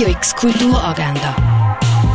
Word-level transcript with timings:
Radio 0.00 0.14
X 0.14 0.34
Kulturagenda. 0.34 1.36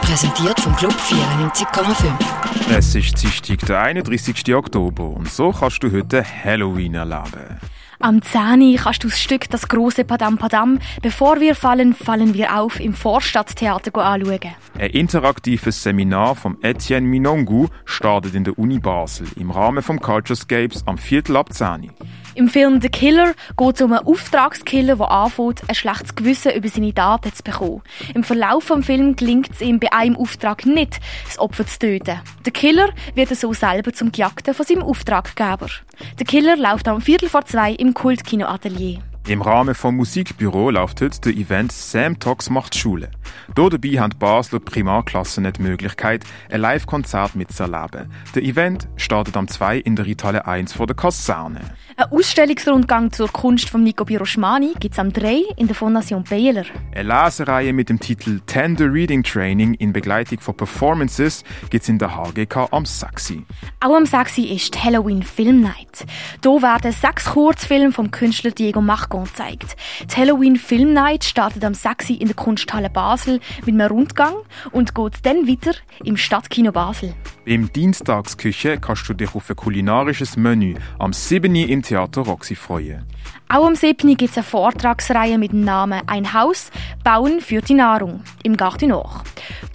Präsentiert 0.00 0.58
vom 0.60 0.74
Club 0.76 0.94
94,5. 0.94 2.74
Es 2.74 2.94
ist 2.94 3.22
Dienstag, 3.22 3.66
der 3.66 3.82
31. 3.82 4.54
Oktober 4.54 5.10
und 5.10 5.28
so 5.28 5.50
kannst 5.50 5.82
du 5.82 5.92
heute 5.92 6.24
Halloween 6.24 6.94
erleben. 6.94 7.60
Am 8.00 8.22
10. 8.22 8.76
kannst 8.76 9.04
du 9.04 9.08
das 9.08 9.20
Stück 9.20 9.50
Das 9.50 9.68
große 9.68 10.06
Padam 10.06 10.38
Padam 10.38 10.78
Bevor 11.02 11.38
wir 11.40 11.54
fallen, 11.54 11.92
fallen 11.92 12.32
wir 12.32 12.58
auf 12.58 12.80
im 12.80 12.94
Vorstadttheater 12.94 13.94
anschauen. 14.02 14.54
Ein 14.78 14.90
interaktives 14.92 15.82
Seminar 15.82 16.34
von 16.34 16.56
Etienne 16.62 17.06
Minongu 17.06 17.68
startet 17.84 18.34
in 18.34 18.44
der 18.44 18.58
Uni 18.58 18.78
Basel 18.78 19.26
im 19.36 19.50
Rahmen 19.50 19.82
vom 19.82 20.00
Culturescapes 20.00 20.82
am 20.86 20.96
Viertel 20.96 21.36
ab 21.36 21.52
10. 21.52 21.90
Im 22.36 22.50
Film 22.50 22.82
The 22.82 22.90
Killer 22.90 23.32
geht 23.56 23.76
es 23.76 23.80
um 23.80 23.94
einen 23.94 24.06
Auftragskiller, 24.06 24.96
der 24.96 25.10
anfängt, 25.10 25.62
ein 25.68 25.74
schlechtes 25.74 26.14
Gewissen 26.14 26.52
über 26.52 26.68
seine 26.68 26.92
Daten 26.92 27.32
zu 27.32 27.42
bekommen. 27.42 27.80
Im 28.14 28.24
Verlauf 28.24 28.66
des 28.66 28.84
Films 28.84 29.16
gelingt 29.16 29.52
es 29.52 29.62
ihm 29.62 29.80
bei 29.80 29.90
einem 29.90 30.18
Auftrag 30.18 30.66
nicht, 30.66 31.00
das 31.24 31.38
Opfer 31.38 31.66
zu 31.66 31.78
töten. 31.78 32.20
Der 32.44 32.52
Killer 32.52 32.90
wird 33.14 33.34
so 33.34 33.54
selber 33.54 33.94
zum 33.94 34.12
Gejagten 34.12 34.52
von 34.52 34.66
seinem 34.66 34.82
Auftraggeber. 34.82 35.68
Der 36.18 36.26
Killer 36.26 36.58
läuft 36.58 36.86
am 36.88 37.00
Viertel 37.00 37.30
vor 37.30 37.46
zwei 37.46 37.72
im 37.72 37.94
Kultkino-Atelier. 37.94 38.98
Im 39.28 39.42
Rahmen 39.42 39.74
vom 39.74 39.96
Musikbüro 39.96 40.70
läuft 40.70 41.00
heute 41.00 41.20
der 41.20 41.32
Event 41.32 41.72
Sam 41.72 42.16
Talks 42.20 42.48
macht 42.48 42.76
Schule. 42.76 43.10
Hier 43.56 43.70
dabei 43.70 43.88
haben 43.98 44.10
die 44.10 44.18
Basler 44.18 44.60
Primarklassen 44.60 45.52
die 45.52 45.62
Möglichkeit, 45.62 46.22
ein 46.48 46.60
Live-Konzert 46.60 47.34
mitzuerleben. 47.34 48.08
Der 48.36 48.42
Event 48.44 48.86
startet 48.94 49.36
am 49.36 49.48
2 49.48 49.78
in 49.78 49.96
der 49.96 50.06
Ritale 50.06 50.46
1 50.46 50.74
vor 50.74 50.86
der 50.86 50.94
Kaserne. 50.94 51.60
Ein 51.96 52.12
Ausstellungsrundgang 52.12 53.10
zur 53.10 53.26
Kunst 53.26 53.68
von 53.68 53.82
Nico 53.82 54.04
Biroschmani 54.04 54.74
gibt 54.78 54.94
es 54.94 55.00
am 55.00 55.12
3 55.12 55.42
in 55.56 55.66
der 55.66 55.74
Fondation 55.74 56.22
Baylor. 56.22 56.64
Eine 56.94 57.24
Lesereihe 57.24 57.72
mit 57.72 57.88
dem 57.88 57.98
Titel 57.98 58.40
Tender 58.46 58.92
Reading 58.92 59.24
Training 59.24 59.74
in 59.74 59.92
Begleitung 59.92 60.38
von 60.38 60.56
Performances 60.56 61.42
gibt 61.70 61.82
es 61.82 61.88
in 61.88 61.98
der 61.98 62.14
HGK 62.16 62.68
am 62.70 62.84
Saxi. 62.84 63.44
Auch 63.80 63.96
am 63.96 64.06
Saxi 64.06 64.42
ist 64.42 64.84
Halloween 64.84 65.24
Film 65.24 65.62
Night. 65.62 66.06
Hier 66.44 66.62
werden 66.62 66.92
sechs 66.92 67.24
Kurzfilme 67.24 67.90
vom 67.90 68.12
Künstler 68.12 68.52
Diego 68.52 68.80
Marco 68.80 69.15
gezeigt. 69.24 69.76
Die 70.10 70.16
Halloween 70.16 70.56
Film 70.56 70.92
Night 70.92 71.24
startet 71.24 71.64
am 71.64 71.74
Saxi 71.74 72.14
in 72.14 72.28
der 72.28 72.36
Kunsthalle 72.36 72.90
Basel 72.90 73.40
mit 73.64 73.74
einem 73.74 73.88
Rundgang 73.88 74.34
und 74.72 74.94
geht 74.94 75.24
dann 75.24 75.48
weiter 75.48 75.72
im 76.04 76.16
Stadtkino 76.16 76.72
Basel. 76.72 77.14
Beim 77.44 77.72
Dienstagsküche 77.72 78.78
kannst 78.78 79.08
du 79.08 79.14
dich 79.14 79.34
auf 79.34 79.48
ein 79.48 79.56
kulinarisches 79.56 80.36
Menü 80.36 80.74
am 80.98 81.12
7. 81.12 81.54
im 81.54 81.82
Theater 81.82 82.22
Roxy 82.22 82.54
freuen. 82.54 83.04
Auch 83.48 83.64
am 83.64 83.76
7. 83.76 84.16
gibt 84.16 84.32
es 84.32 84.36
eine 84.36 84.44
Vortragsreihe 84.44 85.38
mit 85.38 85.52
dem 85.52 85.62
Namen 85.64 86.02
Ein 86.08 86.32
Haus, 86.32 86.72
Bauen 87.04 87.40
für 87.40 87.60
die 87.60 87.74
Nahrung 87.74 88.24
im 88.42 88.56
Garten 88.56 88.88
Nord. 88.88 89.22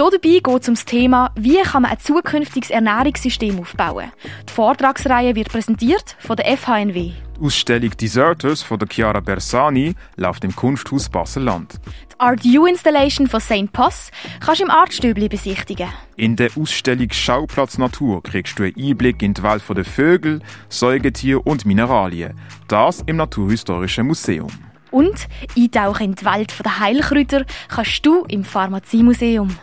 Dabei 0.00 0.40
geht 0.42 0.62
es 0.62 0.68
um 0.68 0.74
das 0.74 0.86
Thema, 0.86 1.30
wie 1.34 1.60
kann 1.60 1.82
man 1.82 1.90
ein 1.90 1.98
zukünftiges 1.98 2.70
Ernährungssystem 2.70 3.60
aufbauen. 3.60 4.10
Die 4.48 4.52
Vortragsreihe 4.52 5.34
wird 5.34 5.50
präsentiert 5.50 6.16
von 6.20 6.36
der 6.36 6.56
FHNW. 6.56 7.12
Die 7.38 7.44
Ausstellung 7.44 7.90
Deserters 7.90 8.62
von 8.62 8.78
der 8.78 8.88
Chiara 8.90 9.20
Bersani 9.20 9.94
läuft 10.16 10.44
im 10.44 10.56
Kunsthaus 10.56 11.10
Basel-Land. 11.10 11.80
Die 11.84 12.18
Art 12.18 12.42
U 12.46 12.64
Installation 12.64 13.26
von 13.26 13.40
St. 13.40 13.70
Poss 13.74 14.10
kannst 14.40 14.62
du 14.62 14.64
im 14.64 14.70
Artstübli 14.70 15.28
besichtigen. 15.28 15.88
In 16.16 16.34
der 16.34 16.48
Ausstellung 16.58 17.10
Schauplatz 17.10 17.76
Natur 17.76 18.22
kriegst 18.22 18.58
du 18.58 18.62
einen 18.62 18.74
Einblick 18.78 19.20
in 19.20 19.34
die 19.34 19.42
Welt 19.42 19.62
der 19.68 19.84
Vögel, 19.84 20.40
Säugetiere 20.70 21.40
und 21.40 21.66
Mineralien. 21.66 22.40
Das 22.68 23.02
im 23.04 23.16
Naturhistorischen 23.16 24.06
Museum. 24.06 24.48
Und 24.90 25.28
eintauchen 25.56 26.06
in 26.06 26.14
die 26.14 26.24
Welt 26.24 26.52
der 26.64 26.80
Heilkräuter 26.80 27.44
kannst 27.68 28.04
du 28.04 28.24
im 28.28 28.44
Pharmaziemuseum. 28.44 29.56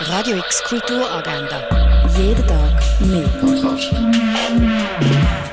Radio 0.00 0.36
X 0.38 0.62
Kulturagenda. 0.64 1.62
Jeden 2.16 2.46
Tag 2.46 2.82
mit. 3.00 3.42
mehr. 5.00 5.47